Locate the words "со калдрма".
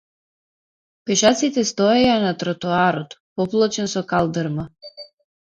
3.95-4.69